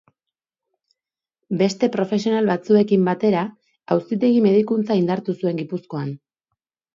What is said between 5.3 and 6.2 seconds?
zuen Gipuzkoan.